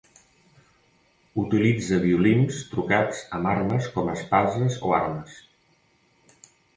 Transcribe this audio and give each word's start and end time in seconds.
Utilitza 1.41 1.99
violins 2.05 2.61
trucats 2.71 3.21
amb 3.39 3.49
armes 3.51 3.91
com 3.99 4.09
espases 4.15 4.79
o 4.89 4.95
armes. 5.01 5.37